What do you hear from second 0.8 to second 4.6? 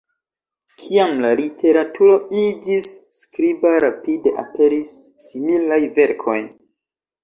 Kiam la literaturo iĝis skriba, rapide